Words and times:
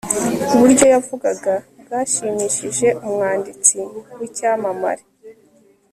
uburyo 0.53 0.85
yavugaga 0.93 1.53
bwashimishije 1.81 2.87
umwanditsi 3.07 3.79
w'icyamamare 4.17 5.03